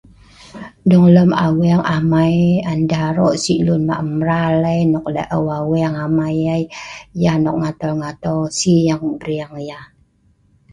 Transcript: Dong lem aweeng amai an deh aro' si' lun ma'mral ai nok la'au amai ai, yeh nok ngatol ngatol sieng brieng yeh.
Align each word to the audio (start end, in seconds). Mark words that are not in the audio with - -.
Dong 0.89 1.05
lem 1.15 1.31
aweeng 1.45 1.83
amai 1.95 2.35
an 2.71 2.79
deh 2.89 3.03
aro' 3.09 3.39
si' 3.43 3.63
lun 3.65 3.81
ma'mral 3.89 4.55
ai 4.71 4.79
nok 4.91 5.05
la'au 5.15 5.43
amai 6.05 6.37
ai, 6.55 6.63
yeh 7.21 7.37
nok 7.43 7.57
ngatol 7.61 7.93
ngatol 8.01 8.41
sieng 8.59 9.03
brieng 9.21 9.53
yeh. 9.69 9.85